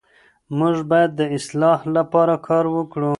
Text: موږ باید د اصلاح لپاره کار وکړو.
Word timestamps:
موږ 0.57 0.75
باید 0.91 1.11
د 1.19 1.21
اصلاح 1.37 1.79
لپاره 1.95 2.33
کار 2.47 2.65
وکړو. 2.75 3.09